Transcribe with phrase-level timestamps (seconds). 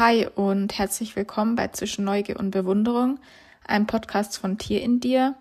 [0.00, 3.18] Hi und herzlich willkommen bei Zwischen Neugier und Bewunderung,
[3.66, 5.34] einem Podcast von Tier in dir.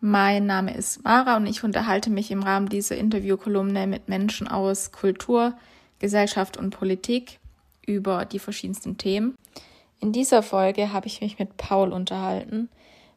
[0.00, 4.92] Mein Name ist Mara und ich unterhalte mich im Rahmen dieser Interviewkolumne mit Menschen aus
[4.92, 5.54] Kultur,
[5.98, 7.40] Gesellschaft und Politik
[7.84, 9.34] über die verschiedensten Themen.
[9.98, 12.68] In dieser Folge habe ich mich mit Paul unterhalten.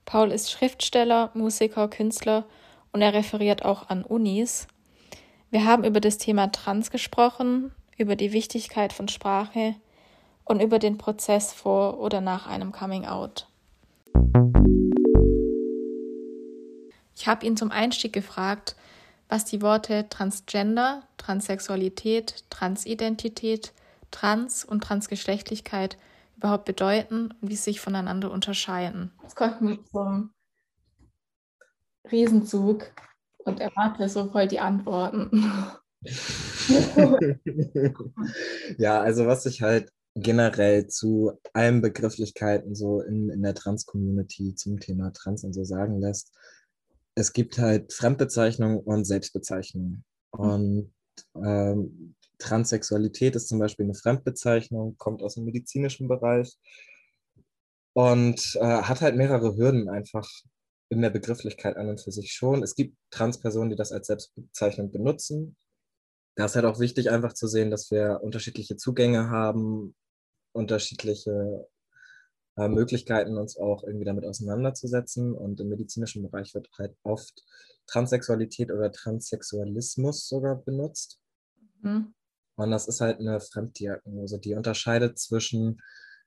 [0.05, 2.43] Paul ist Schriftsteller, Musiker, Künstler
[2.91, 4.65] und er referiert auch an Unis.
[5.51, 9.75] Wir haben über das Thema Trans gesprochen, über die Wichtigkeit von Sprache,
[10.51, 13.47] und über den Prozess vor oder nach einem Coming Out.
[17.15, 18.75] Ich habe ihn zum Einstieg gefragt,
[19.29, 23.71] was die Worte Transgender, Transsexualität, Transidentität,
[24.11, 25.97] Trans und Transgeschlechtlichkeit
[26.35, 29.13] überhaupt bedeuten und wie sie sich voneinander unterscheiden.
[29.23, 30.31] Jetzt kommt mit so einem
[32.11, 32.91] Riesenzug
[33.45, 35.49] und erwarte so voll die Antworten.
[38.77, 44.79] ja, also was ich halt generell zu allen Begrifflichkeiten so in, in der Trans-Community zum
[44.79, 46.31] Thema Trans und so sagen lässt.
[47.15, 50.03] Es gibt halt Fremdbezeichnung und Selbstbezeichnung.
[50.31, 50.91] Und
[51.35, 56.57] ähm, Transsexualität ist zum Beispiel eine Fremdbezeichnung, kommt aus dem medizinischen Bereich
[57.93, 60.27] und äh, hat halt mehrere Hürden einfach
[60.89, 62.63] in der Begrifflichkeit an und für sich schon.
[62.63, 65.55] Es gibt Transpersonen, die das als Selbstbezeichnung benutzen.
[66.35, 69.95] Da ist halt auch wichtig, einfach zu sehen, dass wir unterschiedliche Zugänge haben,
[70.53, 71.67] unterschiedliche
[72.57, 75.33] äh, Möglichkeiten, uns auch irgendwie damit auseinanderzusetzen.
[75.33, 77.43] Und im medizinischen Bereich wird halt oft
[77.87, 81.19] Transsexualität oder Transsexualismus sogar benutzt.
[81.81, 82.13] Mhm.
[82.55, 85.81] Und das ist halt eine Fremddiagnose, die unterscheidet zwischen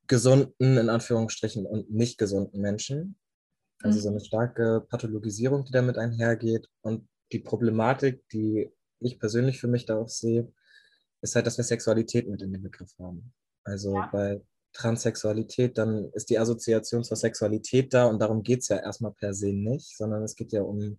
[0.07, 3.17] gesunden, in Anführungsstrichen, und nicht gesunden Menschen.
[3.83, 4.03] Also mhm.
[4.03, 6.69] so eine starke Pathologisierung, die damit einhergeht.
[6.81, 10.53] Und die Problematik, die ich persönlich für mich darauf sehe,
[11.21, 13.33] ist halt, dass wir Sexualität mit in den Begriff haben.
[13.65, 14.09] Also ja.
[14.13, 14.41] bei
[14.75, 19.33] Transsexualität, dann ist die Assoziation zur Sexualität da und darum geht es ja erstmal per
[19.33, 20.99] se nicht, sondern es geht ja um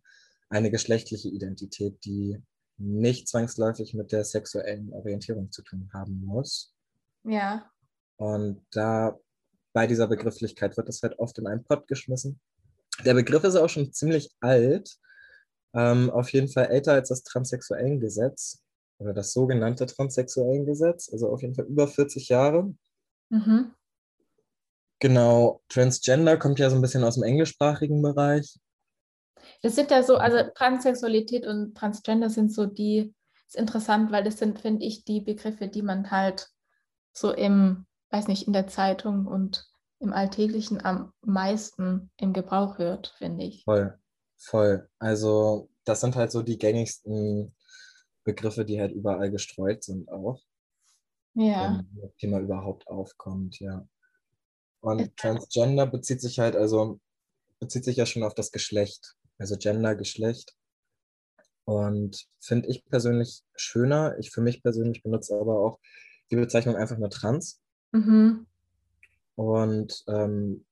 [0.50, 2.42] eine geschlechtliche Identität, die
[2.78, 6.74] nicht zwangsläufig mit der sexuellen Orientierung zu tun haben muss.
[7.24, 7.70] Ja.
[8.18, 9.18] Und da
[9.74, 12.40] bei dieser Begrifflichkeit wird das halt oft in einen Pott geschmissen.
[13.04, 14.98] Der Begriff ist auch schon ziemlich alt,
[15.74, 18.64] ähm, auf jeden Fall älter als das Transsexuellengesetz
[18.98, 22.74] oder das sogenannte Transsexuellengesetz, also auf jeden Fall über 40 Jahre.
[23.30, 23.74] Mhm.
[25.00, 28.58] Genau, Transgender kommt ja so ein bisschen aus dem englischsprachigen Bereich.
[29.62, 33.14] Das sind ja so, also Transsexualität und Transgender sind so die,
[33.48, 36.50] ist interessant, weil das sind, finde ich, die Begriffe, die man halt
[37.14, 39.68] so im, weiß nicht, in der Zeitung und
[40.00, 43.64] im Alltäglichen am meisten im Gebrauch hört, finde ich.
[43.64, 43.98] Voll,
[44.38, 44.90] voll.
[45.00, 47.55] Also das sind halt so die gängigsten
[48.26, 50.42] Begriffe, die halt überall gestreut sind auch.
[51.36, 51.78] Ja.
[51.78, 53.88] Wenn das Thema überhaupt aufkommt, ja.
[54.82, 57.00] Und Transgender bezieht sich halt, also
[57.60, 60.56] bezieht sich ja schon auf das Geschlecht, also Gender, Geschlecht.
[61.66, 64.18] Und finde ich persönlich schöner.
[64.20, 65.80] Ich für mich persönlich benutze aber auch
[66.30, 67.62] die Bezeichnung einfach nur trans.
[67.92, 68.46] Mhm.
[69.36, 70.66] Und ähm,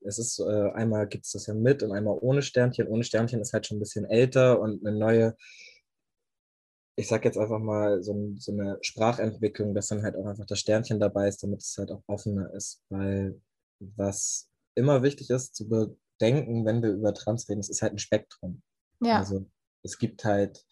[0.00, 2.88] es ist äh, einmal gibt es das ja mit und einmal ohne Sternchen.
[2.88, 5.36] Ohne Sternchen ist halt schon ein bisschen älter und eine neue
[6.96, 10.58] ich sag jetzt einfach mal, so, so, eine Sprachentwicklung, dass dann halt auch einfach das
[10.58, 12.82] Sternchen dabei ist, damit es halt auch offener ist.
[12.88, 13.40] Weil
[13.80, 17.98] was immer wichtig ist zu bedenken, wenn wir über Trans reden, es ist halt ein
[17.98, 18.62] Spektrum.
[19.00, 19.18] Ja.
[19.18, 19.46] Also
[19.82, 20.64] es gibt halt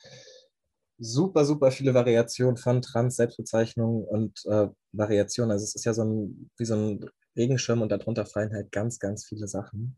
[0.98, 5.50] super, super viele Variationen von Trans-Selbstbezeichnungen und äh, Variationen.
[5.52, 8.98] Also es ist ja so ein, wie so ein Regenschirm und darunter fallen halt ganz,
[8.98, 9.96] ganz viele Sachen.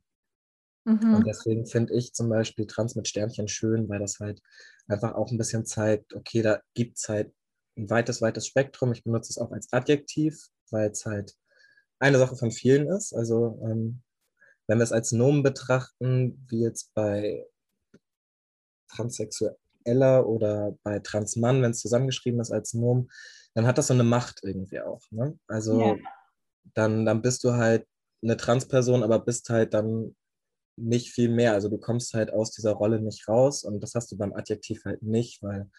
[0.87, 1.17] Mhm.
[1.17, 4.41] Und deswegen finde ich zum Beispiel Trans mit Sternchen schön, weil das halt
[4.87, 7.35] einfach auch ein bisschen zeigt, okay, da gibt es halt
[7.77, 8.93] ein weites, weites Spektrum.
[8.93, 10.39] Ich benutze es auch als Adjektiv,
[10.71, 11.35] weil es halt
[11.99, 13.13] eine Sache von vielen ist.
[13.13, 14.03] Also ähm,
[14.69, 17.45] wenn wir es als Nomen betrachten, wie jetzt bei
[18.89, 23.11] Transsexueller oder bei Transmann, wenn es zusammengeschrieben ist als Nomen,
[23.55, 25.03] dann hat das so eine Macht irgendwie auch.
[25.11, 25.37] Ne?
[25.49, 25.97] Also ja.
[26.75, 27.89] dann, dann bist du halt
[28.23, 30.15] eine Transperson, aber bist halt dann
[30.77, 31.53] nicht viel mehr.
[31.53, 34.85] Also du kommst halt aus dieser Rolle nicht raus und das hast du beim Adjektiv
[34.85, 35.71] halt nicht, weil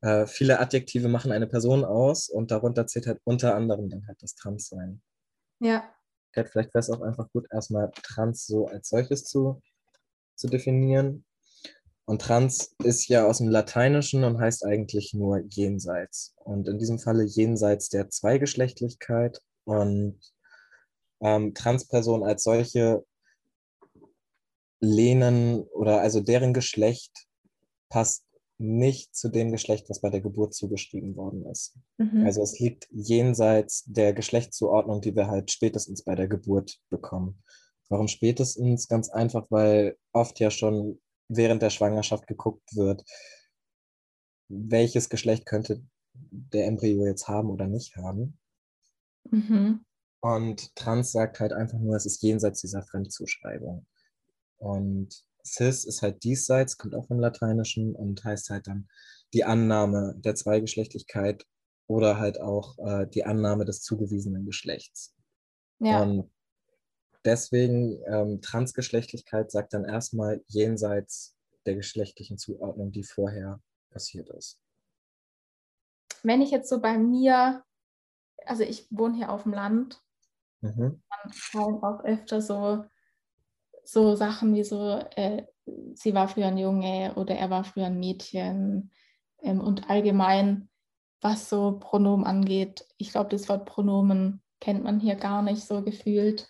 [0.00, 4.22] äh, viele Adjektive machen eine Person aus und darunter zählt halt unter anderem dann halt
[4.22, 5.00] das Transsein.
[5.60, 5.84] Ja.
[6.32, 9.62] Vielleicht wäre es auch einfach gut, erstmal Trans so als solches zu,
[10.34, 11.24] zu definieren.
[12.04, 16.34] Und Trans ist ja aus dem Lateinischen und heißt eigentlich nur jenseits.
[16.36, 19.40] Und in diesem Falle jenseits der Zweigeschlechtlichkeit.
[19.64, 20.18] Und
[21.20, 23.04] ähm, Transperson als solche
[24.82, 27.26] lehnen oder also deren Geschlecht
[27.88, 28.26] passt
[28.58, 31.76] nicht zu dem Geschlecht, was bei der Geburt zugeschrieben worden ist.
[31.98, 32.24] Mhm.
[32.26, 37.42] Also es liegt jenseits der Geschlechtszuordnung, die wir halt spätestens bei der Geburt bekommen.
[37.88, 38.88] Warum spätestens?
[38.88, 43.04] Ganz einfach, weil oft ja schon während der Schwangerschaft geguckt wird,
[44.48, 45.82] welches Geschlecht könnte
[46.14, 48.38] der Embryo jetzt haben oder nicht haben.
[49.30, 49.84] Mhm.
[50.20, 53.86] Und Trans sagt halt einfach nur, es ist jenseits dieser Fremdzuschreibung.
[54.62, 58.88] Und cis ist halt diesseits, kommt auch vom Lateinischen und heißt halt dann
[59.34, 61.44] die Annahme der Zweigeschlechtlichkeit
[61.88, 65.16] oder halt auch äh, die Annahme des zugewiesenen Geschlechts.
[65.80, 66.02] Ja.
[66.02, 66.30] Und
[67.24, 71.36] deswegen ähm, Transgeschlechtlichkeit sagt dann erstmal jenseits
[71.66, 73.60] der geschlechtlichen Zuordnung, die vorher
[73.90, 74.60] passiert ist.
[76.22, 77.64] Wenn ich jetzt so bei mir,
[78.46, 80.00] also ich wohne hier auf dem Land,
[80.60, 81.02] mhm.
[81.10, 82.84] dann fallen auch öfter so
[83.84, 85.44] so Sachen wie so, äh,
[85.94, 88.90] sie war früher ein Junge oder er war früher ein Mädchen
[89.40, 90.68] ähm, und allgemein,
[91.20, 92.86] was so Pronomen angeht.
[92.96, 96.48] Ich glaube, das Wort Pronomen kennt man hier gar nicht so gefühlt.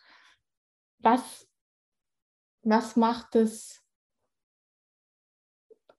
[0.98, 1.48] Was,
[2.62, 3.82] was macht es,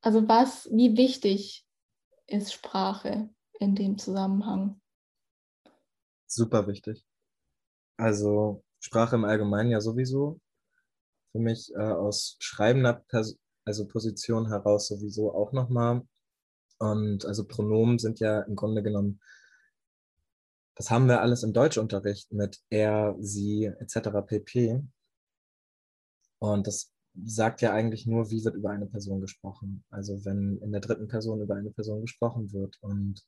[0.02, 1.66] also was, wie wichtig
[2.28, 4.82] ist Sprache in dem Zusammenhang?
[6.26, 7.06] Super wichtig.
[7.98, 10.40] Also Sprache im Allgemeinen ja sowieso,
[11.34, 16.06] für mich äh, aus schreibender Pers also Position heraus sowieso auch nochmal.
[16.80, 19.20] Und also Pronomen sind ja im Grunde genommen,
[20.76, 24.10] das haben wir alles im Deutschunterricht mit er, sie etc.
[24.26, 24.82] pp.
[26.40, 26.92] Und das
[27.24, 29.84] sagt ja eigentlich nur, wie wird über eine Person gesprochen.
[29.90, 32.78] Also wenn in der dritten Person über eine Person gesprochen wird.
[32.82, 33.24] Und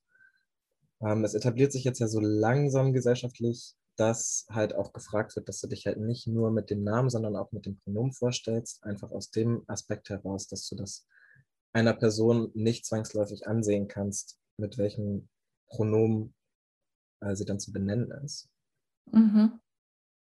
[1.02, 5.62] ähm, es etabliert sich jetzt ja so langsam gesellschaftlich dass halt auch gefragt wird, dass
[5.62, 9.12] du dich halt nicht nur mit dem Namen, sondern auch mit dem Pronomen vorstellst, einfach
[9.12, 11.08] aus dem Aspekt heraus, dass du das
[11.74, 15.30] einer Person nicht zwangsläufig ansehen kannst, mit welchem
[15.68, 16.34] Pronomen
[17.22, 18.50] äh, sie dann zu benennen ist.
[19.12, 19.60] Mhm.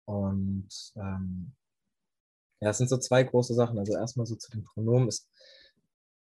[0.07, 1.53] Und ähm,
[2.61, 3.79] ja, es sind so zwei große Sachen.
[3.79, 5.09] Also erstmal so zu den Pronomen.
[5.09, 5.29] Es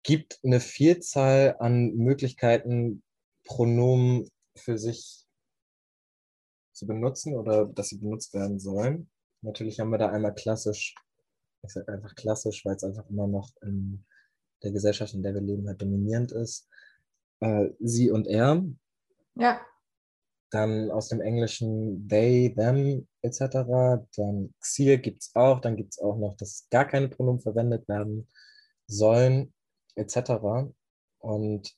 [0.04, 3.02] gibt eine Vielzahl an Möglichkeiten,
[3.44, 5.26] Pronomen für sich
[6.78, 9.10] zu benutzen oder dass sie benutzt werden sollen.
[9.42, 10.94] Natürlich haben wir da einmal klassisch,
[11.62, 14.04] ich sage einfach klassisch, weil es einfach immer noch in
[14.62, 16.68] der Gesellschaft, in der wir leben, halt dominierend ist.
[17.40, 18.64] Äh, sie und er.
[19.34, 19.60] Ja.
[20.50, 24.08] Dann aus dem Englischen they, them etc.
[24.16, 25.60] Dann Xir gibt es auch.
[25.60, 28.28] Dann gibt es auch noch, dass gar keine Pronomen verwendet werden
[28.86, 29.52] sollen
[29.94, 30.70] etc.
[31.18, 31.76] Und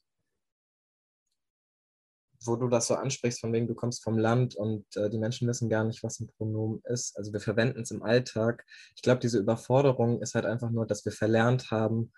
[2.44, 5.46] wo du das so ansprichst, von wegen du kommst vom Land und äh, die Menschen
[5.48, 7.16] wissen gar nicht, was ein Pronomen ist.
[7.16, 8.64] Also wir verwenden es im Alltag.
[8.96, 12.12] Ich glaube, diese Überforderung ist halt einfach nur, dass wir verlernt haben,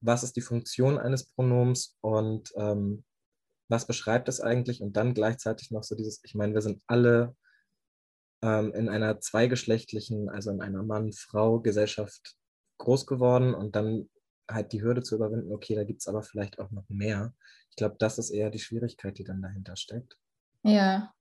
[0.00, 3.04] was ist die Funktion eines Pronoms und ähm,
[3.68, 7.36] was beschreibt es eigentlich und dann gleichzeitig noch so dieses, ich meine, wir sind alle
[8.42, 12.34] ähm, in einer zweigeschlechtlichen, also in einer Mann-Frau-Gesellschaft
[12.78, 14.08] groß geworden und dann
[14.50, 17.34] halt die Hürde zu überwinden, okay, da gibt es aber vielleicht auch noch mehr.
[17.70, 20.18] Ich glaube, das ist eher die Schwierigkeit, die dann dahinter steckt.
[20.62, 21.12] Ja.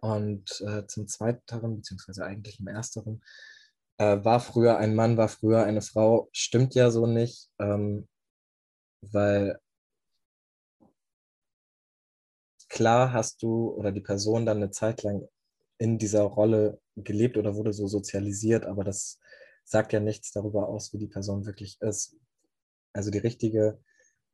[0.00, 3.22] Und äh, zum Zweiteren, beziehungsweise eigentlich im Ersteren,
[3.98, 8.08] äh, war früher ein Mann, war früher eine Frau, stimmt ja so nicht, ähm,
[9.00, 9.58] weil
[12.68, 15.28] klar hast du oder die Person dann eine Zeit lang
[15.78, 19.18] in dieser Rolle gelebt oder wurde so sozialisiert, aber das
[19.64, 22.16] sagt ja nichts darüber aus, wie die Person wirklich ist.
[22.92, 23.80] Also die richtige,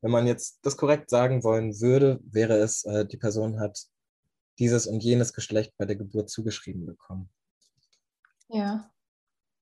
[0.01, 3.79] wenn man jetzt das korrekt sagen wollen würde, wäre es, äh, die Person hat
[4.59, 7.29] dieses und jenes Geschlecht bei der Geburt zugeschrieben bekommen.
[8.49, 8.91] Ja.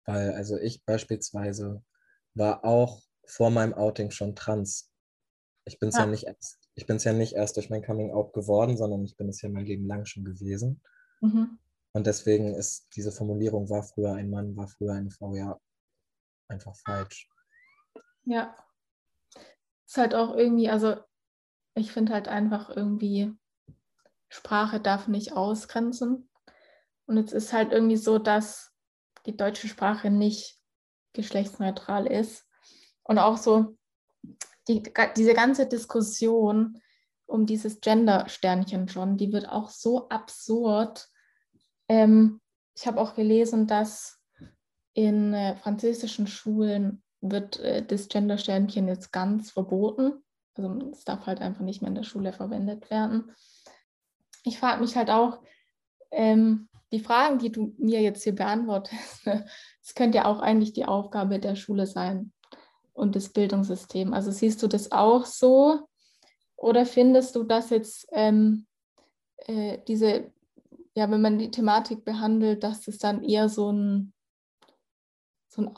[0.05, 1.83] Weil, also ich beispielsweise
[2.35, 4.91] war auch vor meinem Outing schon trans.
[5.65, 6.03] Ich bin es ja.
[6.03, 9.05] ja nicht erst, ich bin es ja nicht erst durch mein Coming Out geworden, sondern
[9.05, 10.83] ich bin es ja mein Leben lang schon gewesen.
[11.21, 11.59] Mhm.
[11.95, 15.59] Und deswegen ist diese Formulierung, war früher ein Mann, war früher eine Frau, ja,
[16.49, 17.31] einfach falsch.
[18.25, 18.57] Ja
[19.93, 20.97] ist halt auch irgendwie, also
[21.75, 23.31] ich finde halt einfach irgendwie,
[24.31, 26.31] Sprache darf nicht ausgrenzen.
[27.05, 28.73] Und es ist halt irgendwie so, dass
[29.27, 30.59] die deutsche Sprache nicht
[31.13, 32.49] geschlechtsneutral ist.
[33.03, 33.77] Und auch so
[34.67, 34.83] die,
[35.15, 36.81] diese ganze Diskussion
[37.27, 41.07] um dieses Gender-Sternchen schon, die wird auch so absurd.
[41.89, 42.41] Ähm,
[42.75, 44.23] ich habe auch gelesen, dass
[44.95, 50.23] in äh, französischen Schulen wird äh, das Gender-Sternchen jetzt ganz verboten.
[50.55, 53.33] Also es darf halt einfach nicht mehr in der Schule verwendet werden.
[54.45, 55.41] Ich frage mich halt auch,
[56.11, 59.27] ähm, die Fragen, die du mir jetzt hier beantwortest,
[59.83, 62.33] es könnte ja auch eigentlich die Aufgabe der Schule sein.
[62.93, 64.13] und das Bildungssystem.
[64.13, 65.89] Also siehst du das auch so
[66.57, 68.67] oder findest du, dass jetzt ähm,
[69.39, 70.31] äh, diese,
[70.95, 74.13] ja, wenn man die Thematik behandelt, dass es dann eher so ein,
[75.49, 75.69] so ein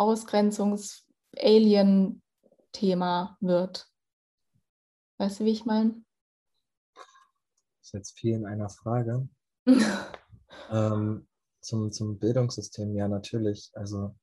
[1.35, 3.88] Ausgrenzungs-Alien-Thema wird?
[5.19, 6.03] Weißt du, wie ich meine?
[6.95, 9.29] Das ist jetzt viel in einer Frage.
[10.71, 11.26] ähm,
[11.61, 13.71] zum, zum Bildungssystem, ja, natürlich.
[13.75, 14.14] Also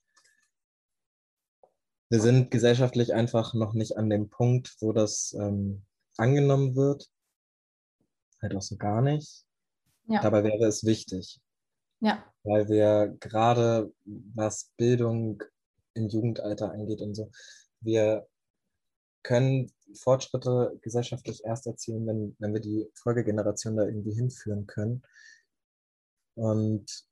[2.09, 5.85] wir sind gesellschaftlich einfach noch nicht an dem Punkt, wo das ähm,
[6.17, 7.09] angenommen wird.
[8.41, 9.45] Halt auch so gar nicht.
[10.07, 10.21] Ja.
[10.21, 11.39] Dabei wäre es wichtig.
[12.01, 12.23] Ja.
[12.43, 15.41] Weil wir gerade, was Bildung
[15.93, 17.31] im Jugendalter angeht und so,
[17.81, 18.27] wir
[19.23, 25.03] können Fortschritte gesellschaftlich erst erzielen, wenn, wenn wir die Folgegeneration da irgendwie hinführen können.
[26.35, 27.05] Und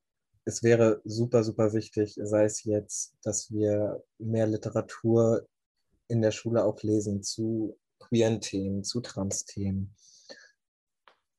[0.45, 5.48] es wäre super, super wichtig, sei es jetzt, dass wir mehr Literatur
[6.07, 9.93] in der Schule auch lesen zu queeren Themen, zu Trans-Themen,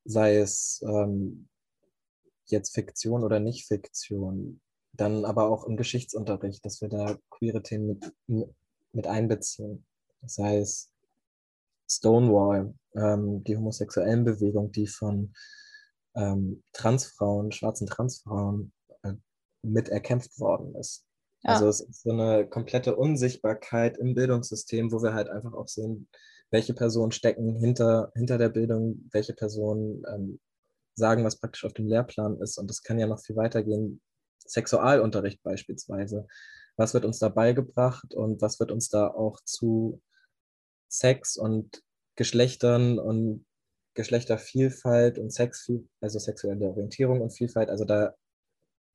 [0.04, 1.48] sei es ähm,
[2.46, 4.60] jetzt Fiktion oder nicht Fiktion,
[4.92, 8.48] dann aber auch im Geschichtsunterricht, dass wir da queere Themen mit,
[8.92, 9.84] mit einbeziehen.
[10.26, 10.90] Sei es
[11.88, 15.32] Stonewall, ähm, die homosexuellen Bewegung, die von
[16.14, 18.72] ähm, Transfrauen, schwarzen Transfrauen
[19.62, 21.04] mit erkämpft worden ist.
[21.42, 21.54] Ja.
[21.54, 26.08] Also es ist so eine komplette Unsichtbarkeit im Bildungssystem, wo wir halt einfach auch sehen,
[26.50, 30.40] welche Personen stecken hinter, hinter der Bildung, welche Personen ähm,
[30.94, 32.58] sagen, was praktisch auf dem Lehrplan ist.
[32.58, 34.00] Und das kann ja noch viel weitergehen.
[34.46, 36.26] Sexualunterricht beispielsweise.
[36.76, 40.00] Was wird uns da beigebracht und was wird uns da auch zu
[40.88, 41.82] Sex und
[42.16, 43.44] Geschlechtern und
[43.94, 45.70] Geschlechtervielfalt und Sex,
[46.00, 47.68] also sexuelle Orientierung und Vielfalt.
[47.70, 48.14] Also da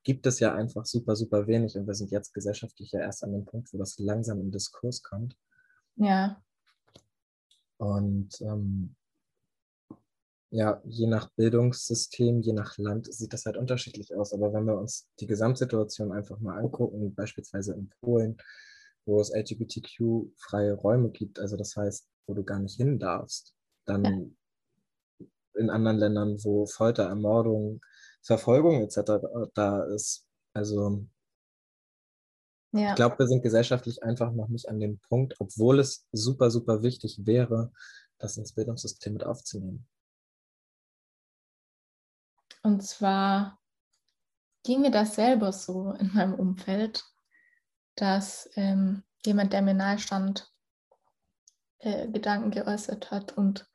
[0.03, 3.33] gibt es ja einfach super, super wenig und wir sind jetzt gesellschaftlich ja erst an
[3.33, 5.35] dem Punkt, wo das langsam im Diskurs kommt.
[5.95, 6.41] Ja.
[7.77, 8.95] Und ähm,
[10.55, 14.31] ja, je nach Bildungssystem, je nach Land sieht das halt unterschiedlich aus.
[14.31, 18.37] Aber wenn wir uns die Gesamtsituation einfach mal angucken, beispielsweise in Polen,
[19.05, 24.05] wo es LGBTQ-freie Räume gibt, also das heißt, wo du gar nicht hin darfst, dann
[24.05, 25.27] ja.
[25.55, 27.81] in anderen Ländern, wo Folter, Ermordung,
[28.21, 29.25] Verfolgung etc.
[29.55, 30.25] da ist.
[30.53, 31.05] Also
[32.71, 32.91] ja.
[32.91, 36.81] ich glaube, wir sind gesellschaftlich einfach noch nicht an dem Punkt, obwohl es super, super
[36.81, 37.73] wichtig wäre,
[38.19, 39.85] das ins Bildungssystem mit aufzunehmen.
[42.65, 43.59] Und zwar
[44.63, 47.03] ging mir das selber so in meinem Umfeld,
[47.93, 50.51] dass ähm, jemand, der mir nahe stand,
[51.77, 53.69] äh, Gedanken geäußert hat und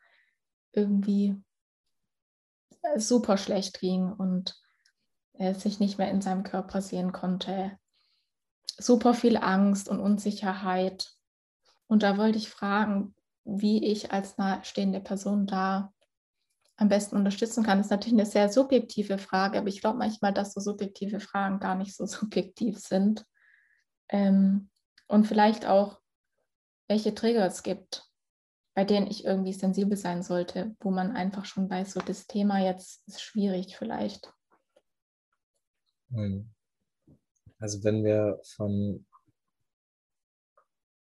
[0.73, 1.41] irgendwie
[2.97, 4.61] super schlecht ging und
[5.35, 7.79] er sich nicht mehr in seinem Körper sehen konnte.
[8.77, 11.13] Super viel Angst und Unsicherheit.
[11.87, 15.93] Und da wollte ich fragen, wie ich als nahestehende Person da
[16.81, 17.79] am besten unterstützen kann.
[17.79, 21.75] Ist natürlich eine sehr subjektive Frage, aber ich glaube manchmal, dass so subjektive Fragen gar
[21.75, 23.27] nicht so subjektiv sind.
[24.09, 24.71] Ähm,
[25.07, 26.01] und vielleicht auch,
[26.89, 28.11] welche Trigger es gibt,
[28.75, 32.59] bei denen ich irgendwie sensibel sein sollte, wo man einfach schon weiß, so das Thema
[32.61, 34.33] jetzt ist schwierig vielleicht.
[36.11, 36.51] Hm.
[37.59, 39.05] Also wenn wir von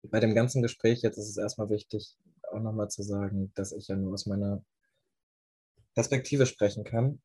[0.03, 2.15] bei dem ganzen Gespräch jetzt ist es erstmal wichtig,
[2.51, 4.63] auch nochmal zu sagen, dass ich ja nur aus meiner
[5.97, 7.19] Perspektive sprechen kann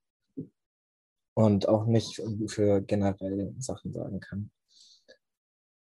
[1.34, 4.50] und auch nicht für generell Sachen sagen kann.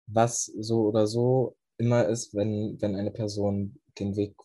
[0.07, 4.35] Was so oder so immer ist, wenn, wenn eine Person den Weg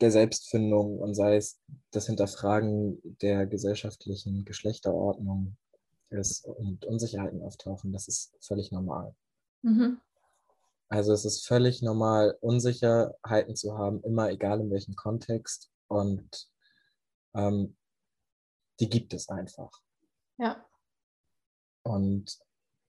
[0.00, 1.60] der Selbstfindung und sei es
[1.92, 5.56] das Hinterfragen der gesellschaftlichen Geschlechterordnung
[6.10, 9.14] ist und Unsicherheiten auftauchen, das ist völlig normal.
[9.62, 10.00] Mhm.
[10.88, 15.70] Also es ist völlig normal, Unsicherheiten zu haben, immer egal in welchem Kontext.
[15.86, 16.48] Und
[17.36, 17.76] ähm,
[18.80, 19.70] die gibt es einfach.
[20.38, 20.64] Ja.
[21.82, 22.38] Und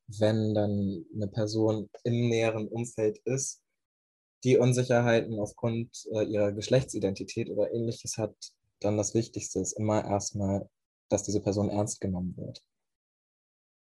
[0.08, 3.62] wenn dann eine Person im näheren Umfeld ist,
[4.44, 8.36] die Unsicherheiten aufgrund äh, ihrer Geschlechtsidentität oder ähnliches hat,
[8.80, 10.70] dann das Wichtigste ist immer erstmal,
[11.10, 12.64] dass diese Person ernst genommen wird.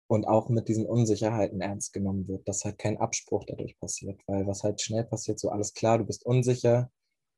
[0.08, 4.20] Und auch mit diesen Unsicherheiten ernst genommen wird, dass halt kein Abspruch dadurch passiert.
[4.26, 6.90] Weil was halt schnell passiert, so alles klar, du bist unsicher,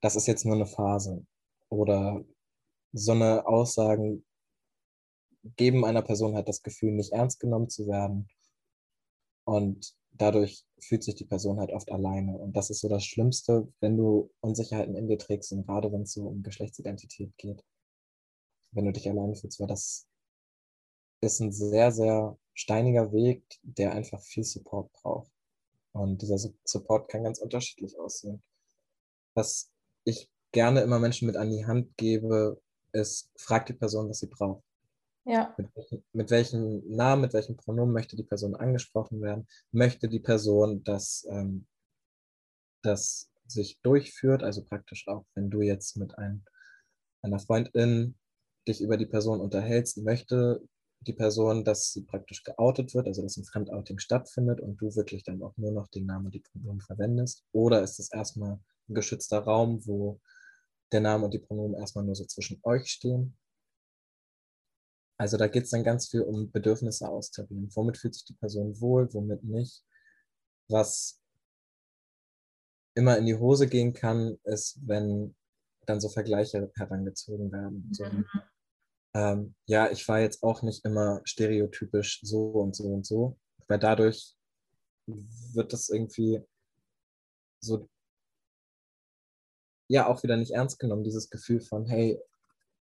[0.02, 1.24] das ist jetzt nur eine Phase.
[1.70, 2.24] Oder
[2.92, 4.24] so eine Aussagen
[5.56, 8.28] geben einer Person halt das Gefühl, nicht ernst genommen zu werden.
[9.44, 12.36] Und dadurch fühlt sich die Person halt oft alleine.
[12.36, 16.02] Und das ist so das Schlimmste, wenn du Unsicherheiten in dir trägst und gerade wenn
[16.02, 17.64] es so um Geschlechtsidentität geht.
[18.72, 20.06] Wenn du dich alleine fühlst, weil das
[21.20, 25.32] ist ein sehr, sehr steiniger Weg, der einfach viel Support braucht.
[25.92, 28.42] Und dieser Support kann ganz unterschiedlich aussehen.
[29.34, 29.70] Was
[30.04, 32.60] ich gerne immer Menschen mit an die Hand gebe,
[32.92, 34.64] ist, frag die Person, was sie braucht.
[35.24, 35.54] Ja.
[35.58, 39.46] Mit, mit welchem Namen, mit welchem Pronomen möchte die Person angesprochen werden?
[39.72, 41.66] Möchte die Person, dass ähm,
[42.82, 44.42] das sich durchführt?
[44.42, 46.44] Also praktisch auch, wenn du jetzt mit einem,
[47.22, 48.16] einer Freundin
[48.66, 50.62] dich über die Person unterhältst, möchte
[51.00, 55.24] die Person, dass sie praktisch geoutet wird, also dass ein Fremdouting stattfindet und du wirklich
[55.24, 57.44] dann auch nur noch den Namen und die Pronomen verwendest?
[57.52, 60.20] Oder ist es erstmal ein geschützter Raum, wo
[60.92, 63.36] der Name und die Pronomen erstmal nur so zwischen euch stehen?
[65.20, 67.68] Also da geht es dann ganz viel um Bedürfnisse austarieren.
[67.74, 69.84] Womit fühlt sich die Person wohl, womit nicht?
[70.68, 71.20] Was
[72.94, 75.34] immer in die Hose gehen kann, ist, wenn
[75.86, 77.88] dann so Vergleiche herangezogen werden.
[77.92, 78.26] So, mhm.
[79.14, 83.78] ähm, ja, ich war jetzt auch nicht immer stereotypisch so und so und so, weil
[83.78, 84.34] dadurch
[85.06, 86.42] wird das irgendwie
[87.60, 87.88] so,
[89.88, 92.20] ja, auch wieder nicht ernst genommen, dieses Gefühl von, hey,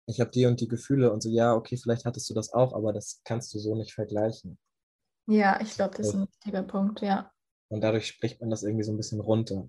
[0.07, 2.73] ich habe die und die Gefühle und so, ja, okay, vielleicht hattest du das auch,
[2.73, 4.59] aber das kannst du so nicht vergleichen.
[5.27, 7.31] Ja, ich glaube, das ist ein wichtiger Punkt, ja.
[7.69, 9.69] Und dadurch spricht man das irgendwie so ein bisschen runter.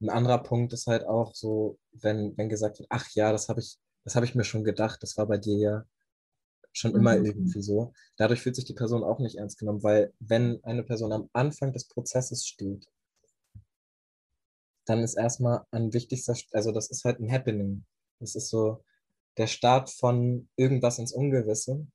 [0.00, 3.60] Ein anderer Punkt ist halt auch so, wenn, wenn gesagt wird, ach ja, das habe
[3.60, 5.84] ich, das habe ich mir schon gedacht, das war bei dir ja
[6.72, 7.26] schon immer mhm.
[7.26, 7.92] irgendwie so.
[8.16, 11.72] Dadurch fühlt sich die Person auch nicht ernst genommen, weil wenn eine Person am Anfang
[11.72, 12.86] des Prozesses steht,
[14.84, 17.84] dann ist erstmal ein wichtigster, also das ist halt ein Happening.
[18.18, 18.84] Das ist so,
[19.36, 21.86] der Start von irgendwas ins Ungewisse.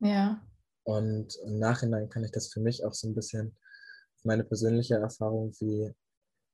[0.00, 0.42] Ja.
[0.84, 3.56] Und im Nachhinein kann ich das für mich auch so ein bisschen,
[4.24, 5.92] meine persönliche Erfahrung, wie,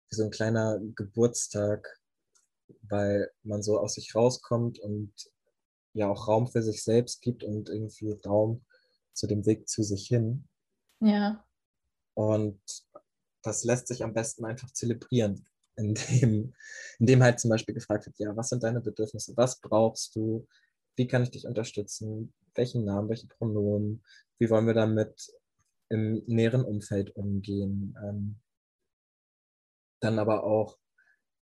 [0.09, 1.87] wie so ein kleiner Geburtstag,
[2.83, 5.13] weil man so aus sich rauskommt und
[5.93, 8.65] ja auch Raum für sich selbst gibt und irgendwie Raum
[9.13, 10.49] zu dem Weg zu sich hin.
[11.01, 11.45] Ja.
[12.15, 12.61] Und
[13.43, 15.47] das lässt sich am besten einfach zelebrieren
[15.79, 16.55] in dem,
[16.99, 20.47] in dem halt zum Beispiel gefragt wird, ja, was sind deine Bedürfnisse, was brauchst du,
[20.97, 24.03] wie kann ich dich unterstützen, welchen Namen, welche Pronomen,
[24.39, 25.33] wie wollen wir damit
[25.89, 27.97] im näheren Umfeld umgehen.
[28.03, 28.37] Ähm,
[30.01, 30.79] dann aber auch,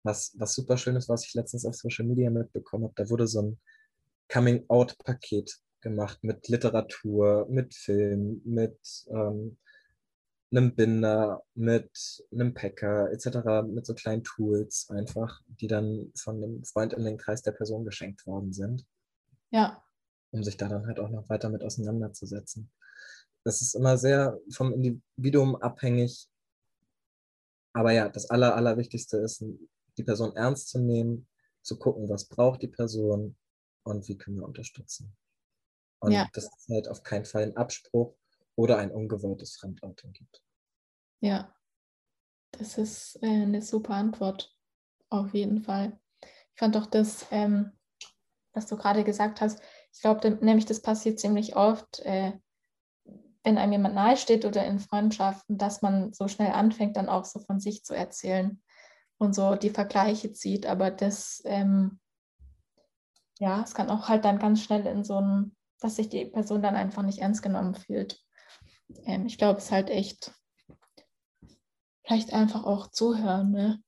[0.04, 3.28] was, was super schön ist, was ich letztens auf Social Media mitbekommen habe, da wurde
[3.28, 3.60] so ein
[4.30, 9.58] Coming-out-Paket gemacht mit Literatur, mit Film, mit ähm,
[10.52, 16.64] einem Binder, mit einem Packer etc., mit so kleinen Tools einfach, die dann von einem
[16.64, 18.86] Freund in den Kreis der Person geschenkt worden sind.
[19.52, 19.84] Ja.
[20.32, 22.72] Um sich da dann halt auch noch weiter mit auseinanderzusetzen.
[23.44, 26.30] Das ist immer sehr vom Individuum abhängig.
[27.74, 29.44] Aber ja, das Aller, Allerwichtigste ist,
[29.98, 31.28] die Person ernst zu nehmen,
[31.62, 33.38] zu gucken, was braucht die Person
[33.84, 35.16] und wie können wir unterstützen.
[36.00, 36.28] Und ja.
[36.34, 38.16] das ist halt auf keinen Fall ein Abspruch,
[38.56, 40.42] oder ein ungewolltes Fremdouting gibt.
[41.22, 41.54] Ja,
[42.52, 44.56] das ist äh, eine super Antwort,
[45.10, 46.00] auf jeden Fall.
[46.22, 47.72] Ich fand auch das, ähm,
[48.54, 49.62] was du gerade gesagt hast,
[49.94, 52.34] ich glaube nämlich, das passiert ziemlich oft, äh,
[53.44, 57.26] wenn einem jemand nahe steht oder in Freundschaften, dass man so schnell anfängt, dann auch
[57.26, 58.62] so von sich zu erzählen
[59.18, 60.66] und so die Vergleiche zieht.
[60.66, 62.00] Aber das, ähm,
[63.40, 66.62] ja, es kann auch halt dann ganz schnell in so ein, dass sich die Person
[66.62, 68.24] dann einfach nicht ernst genommen fühlt
[69.06, 70.32] ähm, ich glaube, es ist halt echt
[72.04, 73.84] vielleicht einfach auch zuhören, ne?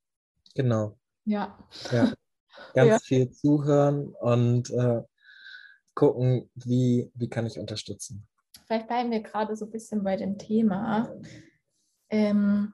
[0.55, 0.97] Genau.
[1.25, 1.57] Ja.
[1.91, 2.13] ja.
[2.73, 2.99] Ganz ja.
[2.99, 5.01] viel zuhören und äh,
[5.95, 8.27] gucken, wie, wie kann ich unterstützen.
[8.65, 11.13] Vielleicht bleiben wir gerade so ein bisschen bei dem Thema.
[12.09, 12.73] Ähm,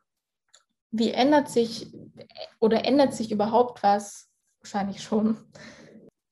[0.91, 1.93] wie ändert sich
[2.59, 4.29] oder ändert sich überhaupt was?
[4.59, 5.37] Wahrscheinlich schon,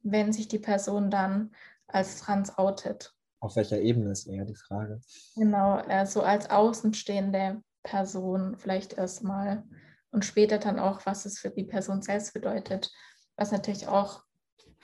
[0.01, 1.55] wenn sich die Person dann
[1.87, 3.16] als trans outet.
[3.39, 4.99] Auf welcher Ebene ist eher die Frage?
[5.35, 9.63] Genau, so also als außenstehende Person vielleicht erstmal
[10.11, 12.91] und später dann auch, was es für die Person selbst bedeutet,
[13.35, 14.23] was natürlich auch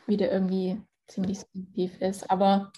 [0.06, 2.30] wieder irgendwie ziemlich subjektiv ist.
[2.30, 2.72] Aber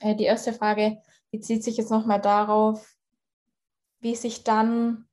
[0.00, 0.98] äh, die erste Frage
[1.30, 2.96] bezieht sich jetzt nochmal darauf,
[4.00, 5.06] wie sich dann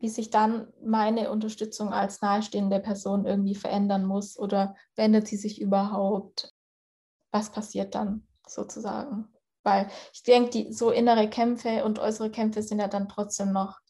[0.00, 5.62] wie sich dann meine Unterstützung als nahestehende Person irgendwie verändern muss oder verändert sie sich
[5.62, 6.53] überhaupt?
[7.34, 9.28] Was passiert dann sozusagen.
[9.64, 13.80] Weil ich denke, die so innere Kämpfe und äußere Kämpfe sind ja dann trotzdem noch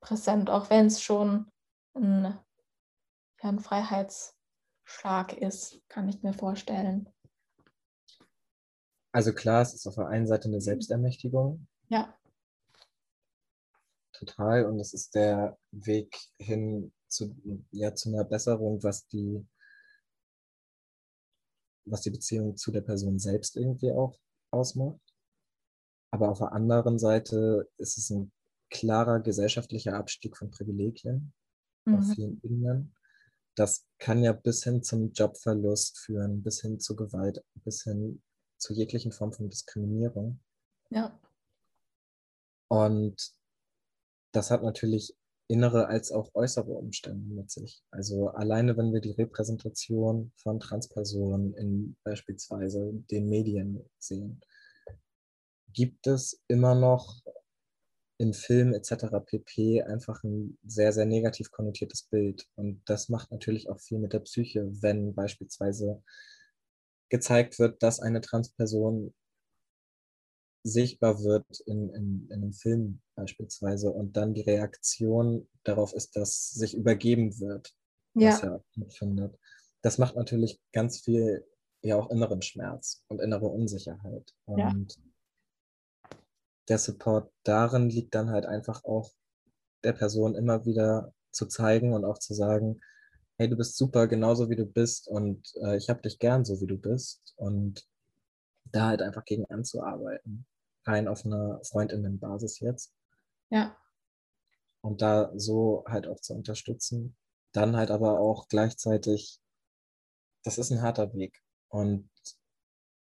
[0.00, 1.50] präsent, auch wenn es schon
[1.94, 2.38] ein,
[3.42, 7.12] ja, ein Freiheitsschlag ist, kann ich mir vorstellen.
[9.12, 11.66] Also klar, es ist auf der einen Seite eine Selbstermächtigung.
[11.88, 12.16] Ja.
[14.12, 14.64] Total.
[14.64, 17.36] Und es ist der Weg hin zu,
[17.70, 19.46] ja, zu einer Besserung, was die
[21.84, 24.18] was die Beziehung zu der Person selbst irgendwie auch
[24.50, 25.00] ausmacht.
[26.10, 28.32] Aber auf der anderen Seite ist es ein
[28.70, 31.32] klarer gesellschaftlicher Abstieg von Privilegien
[31.84, 31.94] mhm.
[31.96, 32.94] auf vielen Ebenen.
[33.56, 38.22] Das kann ja bis hin zum Jobverlust führen, bis hin zu Gewalt, bis hin
[38.58, 40.40] zu jeglichen Formen von Diskriminierung.
[40.90, 41.18] Ja.
[42.68, 43.32] Und
[44.32, 45.16] das hat natürlich
[45.48, 47.82] innere als auch äußere Umstände mit sich.
[47.90, 54.40] Also alleine, wenn wir die Repräsentation von Transpersonen in beispielsweise den Medien sehen,
[55.72, 57.22] gibt es immer noch
[58.16, 59.06] in Filmen etc.
[59.26, 59.82] pp.
[59.82, 62.46] einfach ein sehr, sehr negativ konnotiertes Bild.
[62.54, 66.02] Und das macht natürlich auch viel mit der Psyche, wenn beispielsweise
[67.10, 69.12] gezeigt wird, dass eine Transperson
[70.64, 76.50] sichtbar wird in, in, in einem Film beispielsweise und dann die Reaktion darauf ist, dass
[76.50, 77.74] sich übergeben wird,
[78.14, 78.30] ja.
[78.30, 79.38] was ja findet.
[79.82, 81.46] Das macht natürlich ganz viel
[81.82, 84.34] ja auch inneren Schmerz und innere Unsicherheit.
[84.46, 86.18] Und ja.
[86.68, 89.12] der Support darin liegt dann halt einfach auch
[89.84, 92.80] der Person immer wieder zu zeigen und auch zu sagen,
[93.36, 96.62] hey, du bist super, genauso wie du bist und äh, ich habe dich gern, so
[96.62, 97.86] wie du bist und
[98.64, 100.46] da halt einfach gegen anzuarbeiten
[100.86, 102.92] rein auf einer Freundinnenbasis jetzt.
[103.50, 103.76] Ja.
[104.82, 107.16] Und da so halt auch zu unterstützen.
[107.52, 109.40] Dann halt aber auch gleichzeitig,
[110.42, 111.40] das ist ein harter Weg.
[111.68, 112.10] Und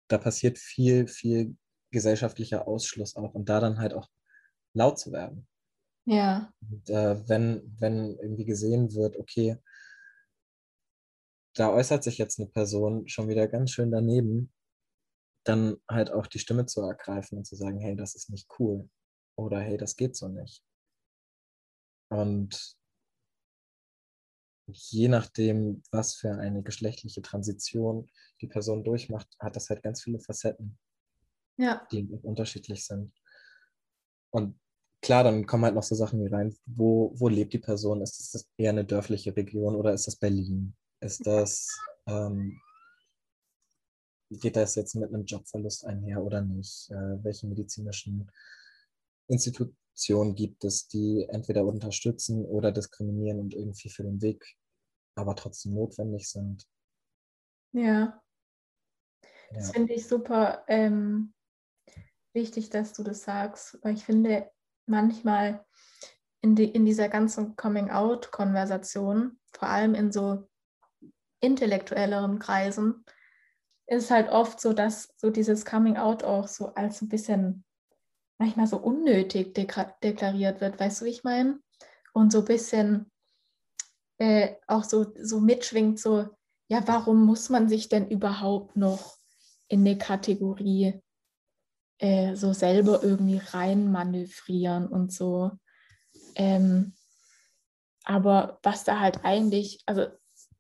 [0.07, 1.55] da passiert viel, viel
[1.91, 3.33] gesellschaftlicher Ausschluss auch.
[3.33, 4.09] Und da dann halt auch
[4.73, 5.47] laut zu werden.
[6.05, 6.51] Ja.
[6.61, 9.57] Und, äh, wenn, wenn irgendwie gesehen wird, okay,
[11.53, 14.51] da äußert sich jetzt eine Person schon wieder ganz schön daneben,
[15.43, 18.89] dann halt auch die Stimme zu ergreifen und zu sagen, hey, das ist nicht cool
[19.35, 20.63] oder hey, das geht so nicht.
[22.11, 22.77] Und
[24.67, 28.09] je nachdem, was für eine geschlechtliche Transition
[28.41, 30.77] die Person durchmacht, hat das halt ganz viele Facetten,
[31.57, 31.87] ja.
[31.91, 33.13] die unterschiedlich sind.
[34.31, 34.59] Und
[35.01, 38.01] klar, dann kommen halt noch so Sachen wie rein, wo, wo lebt die Person?
[38.01, 40.75] Ist das eher eine dörfliche Region oder ist das Berlin?
[40.99, 41.67] Ist das
[42.07, 42.61] ähm,
[44.37, 46.89] geht das jetzt mit einem Jobverlust einher oder nicht?
[46.91, 48.31] Äh, welche medizinischen
[49.27, 54.55] Institutionen gibt es, die entweder unterstützen oder diskriminieren und irgendwie für den Weg
[55.15, 56.67] aber trotzdem notwendig sind?
[57.73, 58.21] Ja.
[59.51, 59.73] Das ja.
[59.73, 61.33] finde ich super ähm,
[62.33, 64.49] wichtig, dass du das sagst, weil ich finde,
[64.85, 65.65] manchmal
[66.41, 70.47] in, die, in dieser ganzen Coming-out-Konversation, vor allem in so
[71.41, 73.05] intellektuelleren Kreisen,
[73.89, 77.63] ist halt oft so, dass so dieses Coming Out auch so als ein bisschen
[78.37, 81.59] manchmal so unnötig deklariert wird, weißt du, wie ich meine?
[82.13, 83.11] Und so ein bisschen
[84.17, 86.27] äh, auch so, so mitschwingt, so,
[86.67, 89.17] ja, warum muss man sich denn überhaupt noch
[89.67, 91.01] in eine Kategorie
[91.97, 95.51] äh, so selber irgendwie reinmanövrieren und so.
[96.35, 96.93] Ähm,
[98.03, 100.07] aber was da halt eigentlich, also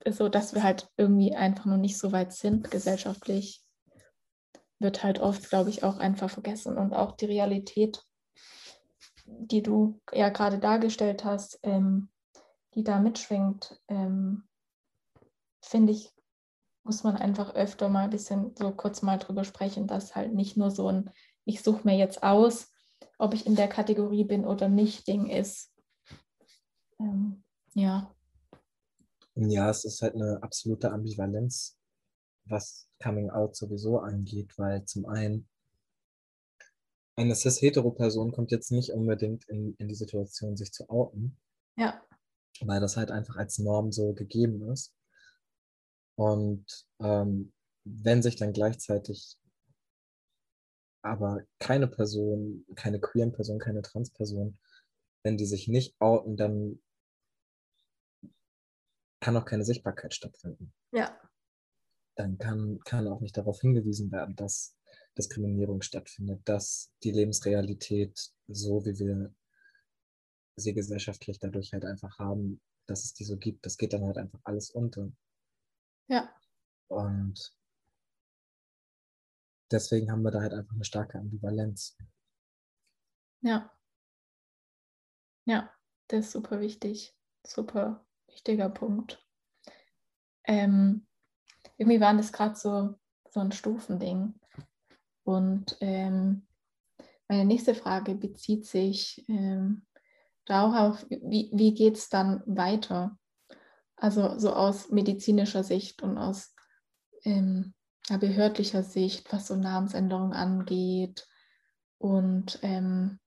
[0.07, 3.63] so, dass wir halt irgendwie einfach noch nicht so weit sind gesellschaftlich,
[4.79, 6.77] wird halt oft, glaube ich, auch einfach vergessen.
[6.77, 8.03] Und auch die Realität,
[9.25, 12.09] die du ja gerade dargestellt hast, ähm,
[12.75, 14.47] die da mitschwingt, ähm,
[15.61, 16.13] finde ich,
[16.83, 20.57] muss man einfach öfter mal ein bisschen so kurz mal drüber sprechen, dass halt nicht
[20.57, 21.11] nur so ein,
[21.45, 22.71] ich suche mir jetzt aus,
[23.17, 25.73] ob ich in der Kategorie bin oder nicht, Ding ist.
[26.99, 28.13] Ähm, ja.
[29.47, 31.77] Ja, es ist halt eine absolute Ambivalenz,
[32.45, 35.47] was Coming Out sowieso angeht, weil zum einen
[37.15, 41.37] eine cis-hetero-Person kommt jetzt nicht unbedingt in, in die Situation, sich zu outen.
[41.77, 42.01] Ja.
[42.61, 44.93] Weil das halt einfach als Norm so gegeben ist.
[46.17, 46.65] Und
[46.99, 47.53] ähm,
[47.85, 49.37] wenn sich dann gleichzeitig
[51.01, 54.57] aber keine Person, keine queeren Person, keine Transperson,
[55.23, 56.81] wenn die sich nicht outen, dann
[59.19, 60.73] kann auch keine Sichtbarkeit stattfinden.
[60.91, 61.19] Ja.
[62.15, 64.77] Dann kann, kann auch nicht darauf hingewiesen werden, dass
[65.17, 69.33] Diskriminierung stattfindet, dass die Lebensrealität, so wie wir
[70.55, 74.17] sie gesellschaftlich dadurch halt einfach haben, dass es die so gibt, das geht dann halt
[74.17, 75.11] einfach alles unter.
[76.07, 76.33] Ja.
[76.87, 77.53] Und
[79.71, 81.97] deswegen haben wir da halt einfach eine starke Ambivalenz.
[83.41, 83.71] Ja.
[85.45, 85.73] Ja,
[86.07, 87.15] das ist super wichtig.
[87.45, 89.23] Super wichtiger Punkt.
[90.45, 91.05] Ähm,
[91.77, 92.95] irgendwie waren das gerade so,
[93.29, 94.33] so ein Stufending.
[95.23, 96.47] Und ähm,
[97.27, 99.85] meine nächste Frage bezieht sich ähm,
[100.45, 103.17] darauf, wie, wie geht es dann weiter?
[103.95, 106.55] Also so aus medizinischer Sicht und aus
[107.23, 107.73] ähm,
[108.19, 111.27] behördlicher Sicht, was so Namensänderungen angeht.
[111.99, 113.19] Und ähm,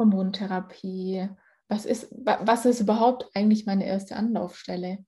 [0.00, 1.28] Hormontherapie.
[1.70, 5.06] Was ist, was ist überhaupt eigentlich meine erste Anlaufstelle?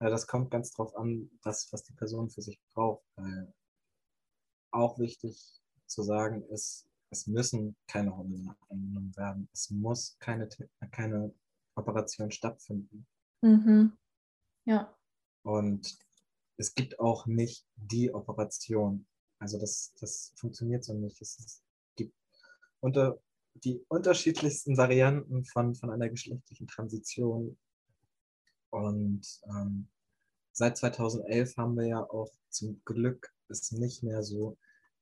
[0.00, 3.04] Ja, das kommt ganz drauf an, das, was die Person für sich braucht.
[3.14, 3.54] Weil
[4.72, 9.48] auch wichtig zu sagen ist, es müssen keine Hormone eingenommen werden.
[9.52, 10.48] Es muss keine,
[10.90, 11.32] keine
[11.76, 13.06] Operation stattfinden.
[13.42, 13.96] Mhm.
[14.64, 14.92] Ja.
[15.44, 15.98] Und
[16.56, 19.06] es gibt auch nicht die Operation.
[19.38, 21.22] Also das, das funktioniert so nicht.
[21.22, 21.62] Es
[21.94, 22.16] gibt
[22.80, 23.20] unter
[23.64, 27.58] die unterschiedlichsten Varianten von, von einer geschlechtlichen Transition.
[28.70, 29.88] Und ähm,
[30.52, 34.56] seit 2011 haben wir ja auch zum Glück es nicht mehr so,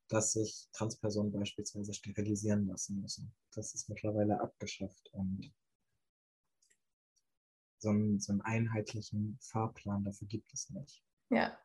[0.09, 3.35] dass sich Transpersonen beispielsweise sterilisieren lassen müssen.
[3.55, 5.53] Das ist mittlerweile abgeschafft und
[7.79, 11.03] so einen, so einen einheitlichen Fahrplan dafür gibt es nicht.
[11.31, 11.59] Ja.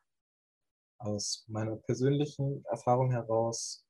[0.97, 3.85] Aus meiner persönlichen Erfahrung heraus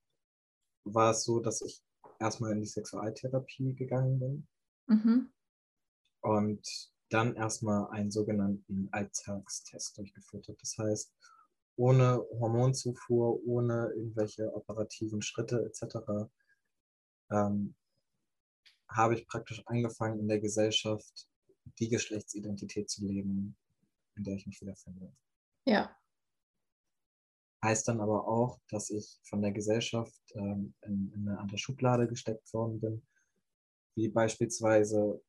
[0.84, 1.84] war es so, dass ich
[2.20, 4.48] erstmal in die Sexualtherapie gegangen bin
[4.88, 5.32] mhm.
[6.22, 10.58] und dann erstmal einen sogenannten Alltagstest durchgeführt habe.
[10.60, 11.14] Das heißt,
[11.76, 16.30] ohne Hormonzufuhr, ohne irgendwelche operativen Schritte etc.,
[17.32, 17.76] ähm,
[18.90, 21.28] habe ich praktisch angefangen, in der Gesellschaft
[21.80, 23.56] die Geschlechtsidentität zu leben,
[24.16, 25.14] in der ich mich wiederfinde.
[25.66, 25.96] Ja.
[27.63, 32.08] Heißt dann aber auch, dass ich von der Gesellschaft ähm, in, in, eine andere Schublade
[32.08, 33.06] gesteckt worden bin,
[33.95, 35.22] wie beispielsweise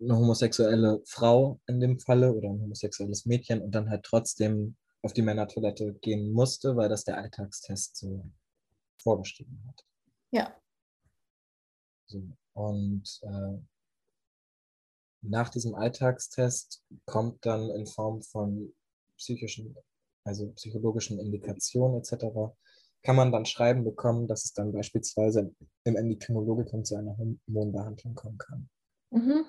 [0.00, 5.12] eine homosexuelle Frau in dem Falle oder ein homosexuelles Mädchen und dann halt trotzdem auf
[5.12, 8.24] die Männertoilette gehen musste, weil das der Alltagstest so
[9.02, 9.84] vorgeschrieben hat.
[10.30, 10.54] Ja.
[12.06, 12.22] So.
[12.54, 13.58] Und äh,
[15.22, 18.74] nach diesem Alltagstest kommt dann in Form von
[19.16, 19.76] psychischen,
[20.24, 22.54] also psychologischen Indikationen etc.,
[23.02, 25.54] kann man dann schreiben bekommen, dass es dann beispielsweise
[25.84, 28.68] im Endokrinologikum zu einer Hormonbehandlung kommen kann.
[29.10, 29.46] Mhm.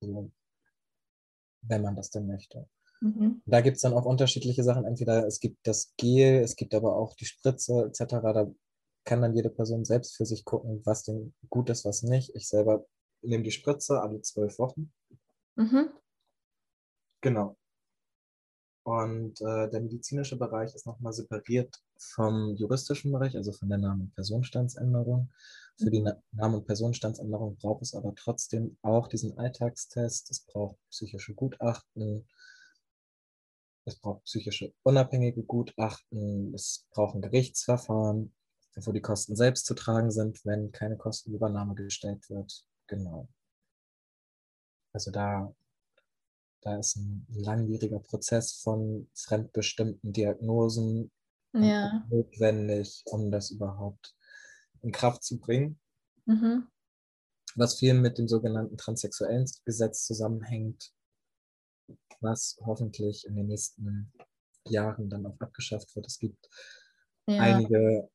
[0.00, 0.30] So,
[1.62, 2.68] wenn man das denn möchte.
[3.00, 3.42] Mhm.
[3.46, 4.84] Da gibt es dann auch unterschiedliche Sachen.
[4.84, 8.14] Entweder es gibt das Gel, es gibt aber auch die Spritze etc.
[8.22, 8.50] Da
[9.04, 12.34] kann dann jede Person selbst für sich gucken, was denn gut ist, was nicht.
[12.34, 12.86] Ich selber
[13.22, 14.92] nehme die Spritze alle zwölf Wochen.
[15.56, 15.90] Mhm.
[17.20, 17.56] Genau.
[18.88, 24.00] Und äh, der medizinische Bereich ist nochmal separiert vom juristischen Bereich, also von der Namen-
[24.00, 25.28] und Personenstandsänderung.
[25.76, 30.30] Für die Na Namen- und Personenstandsänderung braucht es aber trotzdem auch diesen Alltagstest.
[30.30, 32.26] Es braucht psychische Gutachten,
[33.84, 38.32] es braucht psychische unabhängige Gutachten, es braucht ein Gerichtsverfahren,
[38.74, 42.64] wo die Kosten selbst zu tragen sind, wenn keine Kostenübernahme gestellt wird.
[42.86, 43.28] Genau.
[44.94, 45.54] Also da,
[46.60, 51.10] da ist ein langwieriger Prozess von fremdbestimmten Diagnosen
[51.52, 52.04] ja.
[52.10, 54.14] notwendig, um das überhaupt
[54.82, 55.78] in Kraft zu bringen.
[56.26, 56.68] Mhm.
[57.54, 60.92] Was viel mit dem sogenannten transsexuellen Gesetz zusammenhängt,
[62.20, 64.12] was hoffentlich in den nächsten
[64.64, 66.06] Jahren dann auch abgeschafft wird.
[66.06, 66.48] Es gibt
[67.26, 67.40] ja.
[67.40, 68.10] einige,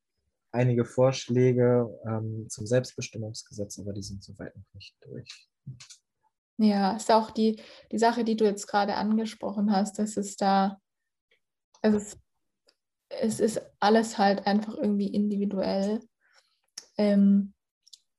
[0.52, 5.50] einige Vorschläge ähm, zum Selbstbestimmungsgesetz, aber die sind soweit noch nicht durch.
[6.58, 7.62] Ja, ist auch die,
[7.92, 10.80] die Sache, die du jetzt gerade angesprochen hast, dass es da,
[11.82, 12.18] also es,
[13.10, 16.02] es ist alles halt einfach irgendwie individuell.
[16.98, 17.54] Ähm,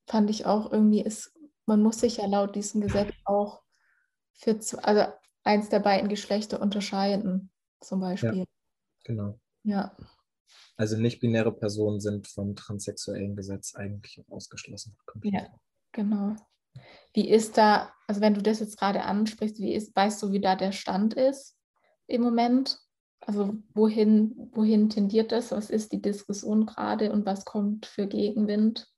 [0.08, 1.32] fand ich auch irgendwie, ist,
[1.66, 3.62] man muss sich ja laut diesem Gesetz auch
[4.32, 5.12] für, also
[5.44, 8.38] eins der beiden Geschlechter unterscheiden, zum Beispiel.
[8.38, 8.44] Ja,
[9.04, 9.40] genau.
[9.62, 9.96] Ja.
[10.76, 14.96] Also nicht-binäre Personen sind vom transsexuellen Gesetz eigentlich auch ausgeschlossen.
[15.22, 15.46] Ja,
[15.92, 16.34] genau.
[17.12, 20.40] Wie ist da, also wenn du das jetzt gerade ansprichst, wie ist, weißt du, wie
[20.40, 21.56] da der Stand ist
[22.06, 22.80] im Moment?
[23.20, 25.52] Also wohin, wohin tendiert das?
[25.52, 28.90] Was ist die Diskussion gerade und was kommt für Gegenwind?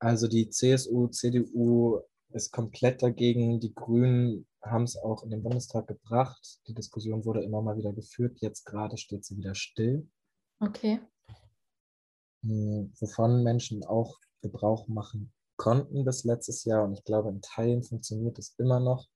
[0.00, 3.60] Also die CSU, CDU ist komplett dagegen.
[3.60, 6.60] Die Grünen haben es auch in den Bundestag gebracht.
[6.66, 8.38] Die Diskussion wurde immer mal wieder geführt.
[8.40, 10.08] Jetzt gerade steht sie wieder still.
[10.60, 11.00] Okay.
[12.42, 16.84] Hm, wovon Menschen auch Gebrauch machen konnten bis letztes Jahr.
[16.84, 19.06] Und ich glaube, in Teilen funktioniert es immer noch,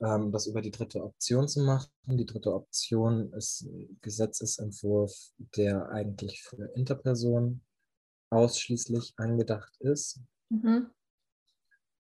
[0.00, 1.88] ähm, das über die dritte Option zu machen.
[2.06, 7.62] Die dritte Option ist ein Gesetzesentwurf, der eigentlich für Interpersonen
[8.28, 10.20] ausschließlich angedacht ist.
[10.50, 10.90] Mhm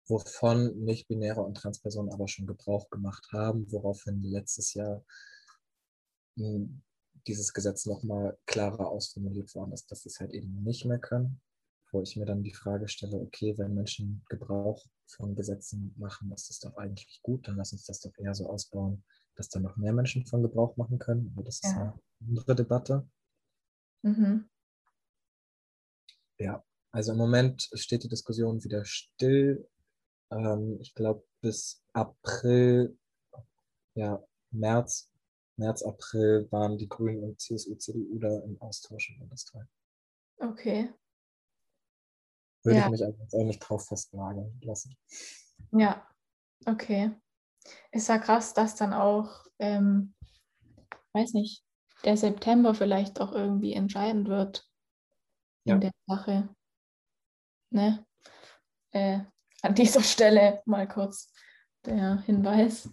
[0.08, 5.04] wovon nicht-binäre und Transpersonen aber schon Gebrauch gemacht haben, woraufhin letztes Jahr
[6.38, 6.82] hm,
[7.28, 11.42] dieses Gesetz nochmal klarer ausformuliert worden ist, dass sie es halt eben nicht mehr können.
[11.94, 16.50] Wo ich mir dann die Frage stelle, okay, wenn Menschen Gebrauch von Gesetzen machen, ist
[16.50, 19.04] das doch eigentlich gut, dann lass uns das doch eher so ausbauen,
[19.36, 21.32] dass dann noch mehr Menschen von Gebrauch machen können.
[21.36, 21.82] Aber das ist ja.
[21.82, 23.08] eine andere Debatte.
[24.02, 24.50] Mhm.
[26.40, 29.70] Ja, also im Moment steht die Diskussion wieder still.
[30.32, 32.98] Ähm, ich glaube, bis April,
[33.94, 35.12] ja, März,
[35.58, 39.68] März, April waren die Grünen und CSU, CDU da im Austausch im Bundestag.
[40.38, 40.92] Okay.
[42.64, 42.86] Würde ja.
[42.86, 44.96] ich mich jetzt auch nicht drauf festnageln lassen.
[45.72, 46.08] Ja,
[46.66, 47.12] okay.
[47.92, 50.14] Ist ja krass, dass dann auch, ähm,
[51.14, 51.64] weiß nicht,
[52.04, 54.70] der September vielleicht auch irgendwie entscheidend wird
[55.66, 55.78] in ja.
[55.78, 56.50] der Sache.
[57.70, 58.06] Ne?
[58.92, 59.20] Äh,
[59.62, 61.34] an dieser Stelle mal kurz
[61.86, 62.90] der Hinweis.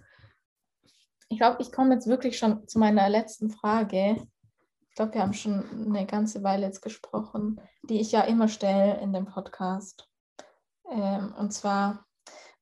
[1.28, 4.26] Ich glaube, ich komme jetzt wirklich schon zu meiner letzten Frage.
[4.90, 9.00] Ich glaube, wir haben schon eine ganze Weile jetzt gesprochen, die ich ja immer stelle
[9.00, 10.08] in dem Podcast.
[10.90, 12.04] Ähm, und zwar,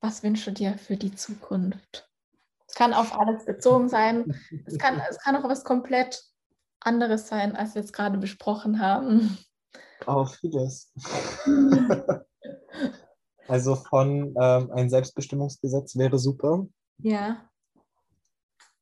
[0.01, 2.09] was wünschst du dir für die Zukunft?
[2.67, 4.39] Es kann auf alles bezogen sein.
[4.67, 6.23] Es kann, es kann auch was komplett
[6.81, 9.39] anderes sein, als wir jetzt gerade besprochen haben.
[10.07, 10.93] Auch vieles.
[13.49, 16.67] also von ähm, ein Selbstbestimmungsgesetz wäre super.
[16.99, 17.49] Ja.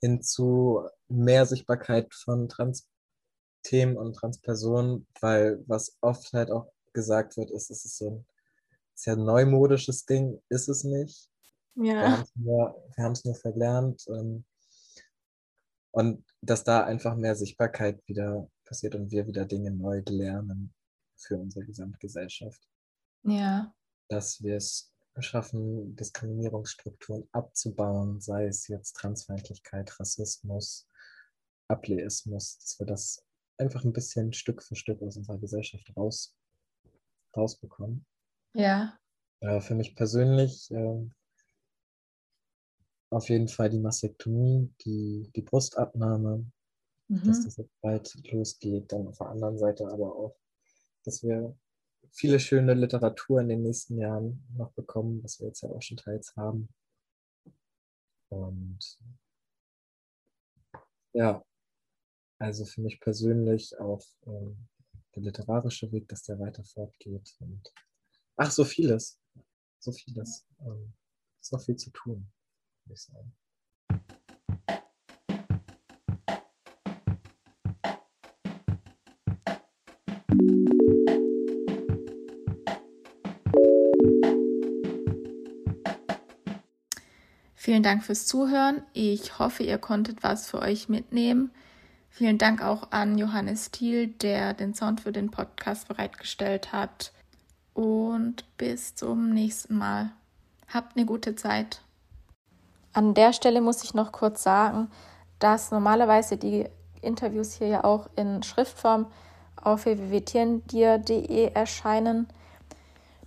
[0.01, 2.49] Hin zu mehr Sichtbarkeit von
[3.67, 8.27] Trans-Themen und Transpersonen, weil was oft halt auch gesagt wird, ist, es ist so ein
[8.95, 11.31] sehr neumodisches Ding, ist es nicht.
[11.75, 11.85] Ja.
[11.85, 14.05] Wir haben es nur, nur verlernt.
[14.09, 14.45] Ähm,
[15.93, 20.75] und dass da einfach mehr Sichtbarkeit wieder passiert und wir wieder Dinge neu lernen
[21.17, 22.61] für unsere Gesamtgesellschaft.
[23.23, 23.75] Ja.
[24.09, 30.87] Dass wir es schaffen, Diskriminierungsstrukturen abzubauen, sei es jetzt Transfeindlichkeit, Rassismus,
[31.69, 33.27] Ableismus, dass wir das
[33.59, 36.37] einfach ein bisschen Stück für Stück aus unserer Gesellschaft raus,
[37.37, 38.07] rausbekommen.
[38.55, 38.99] Ja.
[39.41, 41.11] Äh, für mich persönlich äh,
[43.11, 46.45] auf jeden Fall die Mastektomie, die, die Brustabnahme,
[47.09, 47.23] mhm.
[47.25, 48.93] dass das jetzt bald losgeht.
[48.93, 50.37] Dann auf der anderen Seite aber auch,
[51.05, 51.57] dass wir
[52.11, 55.99] viele schöne Literatur in den nächsten Jahren noch bekommen, was wir jetzt ja auch schon
[55.99, 56.69] teils haben.
[58.29, 58.99] Und
[61.13, 61.45] ja,
[62.39, 64.69] also für mich persönlich auch ähm,
[65.15, 67.35] der literarische Weg, dass der weiter fortgeht.
[67.41, 67.73] Und
[68.37, 69.19] ach, so vieles.
[69.79, 70.47] So vieles.
[70.61, 70.93] Ähm,
[71.41, 72.31] ist noch viel zu tun
[72.87, 73.33] würde ich sagen.
[87.55, 88.83] Vielen Dank fürs Zuhören.
[88.93, 91.51] Ich hoffe, ihr konntet was für euch mitnehmen.
[92.17, 97.13] Vielen Dank auch an Johannes Thiel, der den Sound für den Podcast bereitgestellt hat.
[97.75, 100.13] Und bis zum nächsten Mal.
[100.67, 101.83] Habt eine gute Zeit.
[102.95, 104.91] An der Stelle muss ich noch kurz sagen,
[105.41, 106.65] dass normalerweise die
[107.03, 109.13] Interviews hier ja auch in Schriftform
[109.57, 112.29] auf www.tierendir.de erscheinen.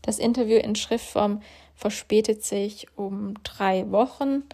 [0.02, 1.43] Das Interview in Schriftform
[1.75, 4.45] verspätet sich um drei Wochen,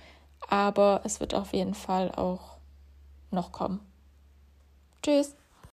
[0.49, 2.57] aber es wird auf jeden Fall auch
[3.31, 3.79] noch kommen.
[5.05, 5.35] Tschüss.